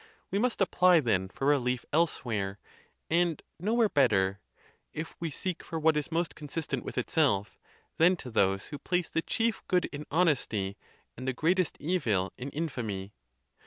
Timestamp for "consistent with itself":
6.33-7.59